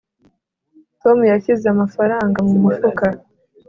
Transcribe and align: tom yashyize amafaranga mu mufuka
tom 1.01 1.17
yashyize 1.31 1.65
amafaranga 1.69 2.39
mu 2.47 2.55
mufuka 2.63 3.05